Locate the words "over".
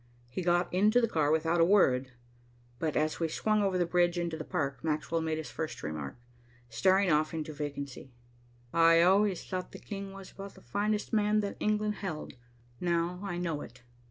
3.61-3.77